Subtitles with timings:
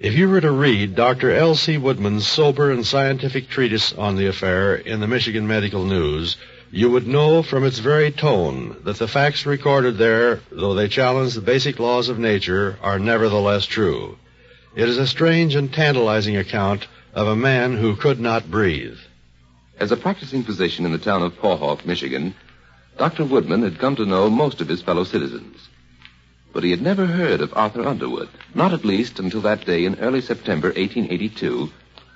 [0.00, 1.32] If you were to read Dr.
[1.32, 1.76] L.C.
[1.76, 6.36] Woodman's sober and scientific treatise on the affair in the Michigan Medical News,
[6.70, 11.34] you would know from its very tone that the facts recorded there, though they challenge
[11.34, 14.16] the basic laws of nature, are nevertheless true.
[14.76, 18.98] It is a strange and tantalizing account of a man who could not breathe.
[19.80, 22.36] As a practicing physician in the town of Paw Paw, Michigan,
[22.98, 23.24] Dr.
[23.24, 25.68] Woodman had come to know most of his fellow citizens.
[26.58, 30.00] But he had never heard of Arthur Underwood, not at least until that day in
[30.00, 31.70] early September 1882,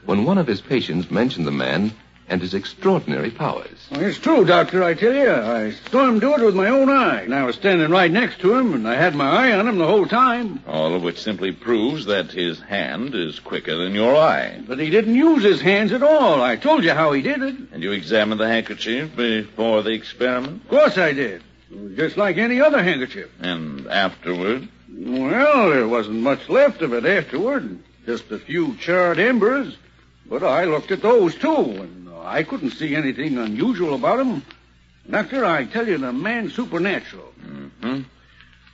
[0.05, 1.93] when one of his patients mentioned the man
[2.29, 3.87] and his extraordinary powers.
[3.93, 5.31] Well, it's true, Doctor, I tell you.
[5.31, 7.21] I saw him do it with my own eye.
[7.21, 9.79] And I was standing right next to him, and I had my eye on him
[9.79, 10.61] the whole time.
[10.67, 14.61] All of which simply proves that his hand is quicker than your eye.
[14.67, 16.43] But he didn't use his hands at all.
[16.43, 17.55] I told you how he did it.
[17.71, 20.63] And you examined the handkerchief before the experiment?
[20.65, 21.45] Of course I did.
[21.97, 23.31] Just like any other handkerchief.
[23.41, 24.69] And afterward?
[24.95, 27.79] Well, there wasn't much left of it afterward.
[28.07, 29.77] Just a few charred embers.
[30.27, 34.43] But I looked at those, too, and I couldn't see anything unusual about him.
[35.09, 37.33] Doctor, I tell you, the man's supernatural.
[37.45, 38.03] Mm-hmm.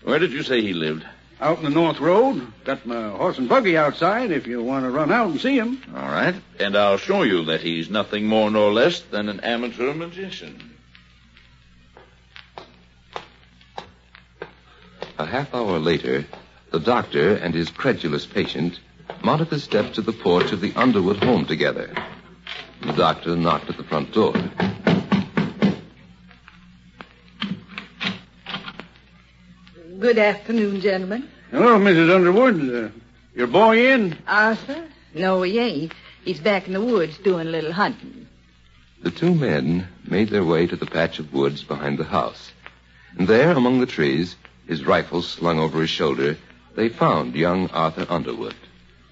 [0.03, 1.05] Where did you say he lived?
[1.41, 2.47] Out in the North Road.
[2.65, 5.81] Got my horse and buggy outside if you want to run out and see him.
[5.95, 6.35] All right.
[6.59, 10.75] And I'll show you that he's nothing more nor less than an amateur magician.
[15.19, 16.25] A half hour later,
[16.71, 18.79] the doctor and his credulous patient
[19.25, 21.93] mounted the steps to the porch of the Underwood home together.
[22.83, 24.33] The doctor knocked at the front door.
[29.99, 31.29] Good afternoon, gentlemen.
[31.51, 32.15] Hello, Mrs.
[32.15, 32.85] Underwood.
[32.85, 32.89] Uh,
[33.35, 34.17] your boy in?
[34.29, 34.87] Arthur?
[35.15, 35.95] No, he ain't.
[36.25, 38.29] He's back in the woods doing a little hunting.
[39.03, 42.53] The two men made their way to the patch of woods behind the house.
[43.17, 44.37] And there, among the trees,
[44.69, 46.37] his rifle slung over his shoulder,
[46.77, 48.55] they found young Arthur Underwood.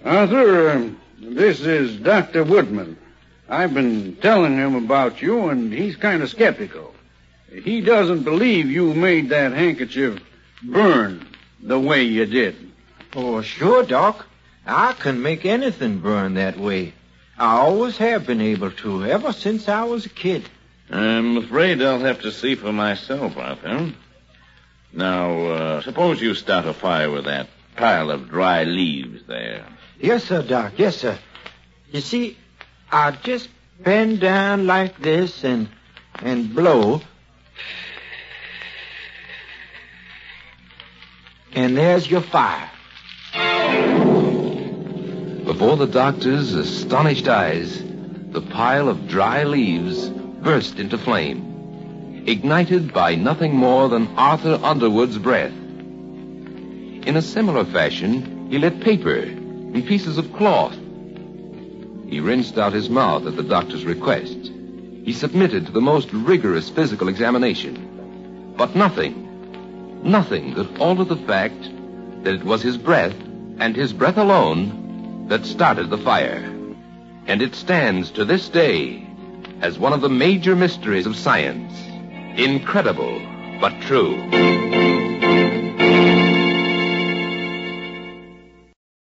[0.05, 2.45] Arthur, this is Dr.
[2.45, 2.97] Woodman.
[3.49, 6.95] I've been telling him about you, and he's kind of skeptical.
[7.51, 10.21] He doesn't believe you made that handkerchief
[10.63, 11.27] burn
[11.63, 12.55] the way you did.
[13.15, 14.27] Oh, sure, Doc.
[14.67, 16.93] I can make anything burn that way.
[17.39, 20.49] I always have been able to, ever since I was a kid.
[20.91, 23.93] I'm afraid I'll have to see for myself, Arthur.
[24.93, 29.67] Now, uh, suppose you start a fire with that pile of dry leaves there.
[30.01, 30.75] Yes, sir, Doc.
[30.77, 31.19] Yes, sir.
[31.91, 32.37] You see,
[32.91, 33.49] I just
[33.83, 35.69] bend down like this and
[36.21, 37.03] and blow.
[41.53, 42.71] And there's your fire.
[45.45, 47.83] Before the doctor's astonished eyes,
[48.31, 51.56] the pile of dry leaves burst into flame,
[52.27, 55.53] ignited by nothing more than Arthur Underwood's breath.
[55.53, 60.75] In a similar fashion, he lit paper and pieces of cloth.
[62.09, 64.51] He rinsed out his mouth at the doctor's request.
[65.05, 68.55] He submitted to the most rigorous physical examination.
[68.57, 71.63] But nothing, nothing could alter the fact
[72.25, 73.15] that it was his breath,
[73.59, 76.43] and his breath alone, that started the fire.
[77.27, 79.07] And it stands to this day
[79.61, 81.73] as one of the major mysteries of science.
[82.39, 83.21] Incredible,
[83.61, 84.15] but true.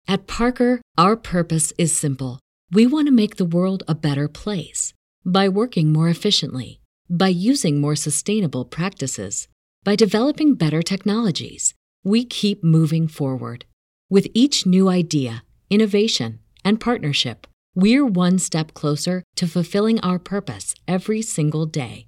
[0.08, 2.40] At Parker, our purpose is simple.
[2.72, 6.80] We want to make the world a better place by working more efficiently,
[7.10, 9.48] by using more sustainable practices,
[9.84, 11.76] by developing better technologies.
[12.04, 13.66] We keep moving forward.
[14.10, 17.46] With each new idea, innovation, and partnership,
[17.76, 22.08] we're one step closer to fulfilling our purpose every single day.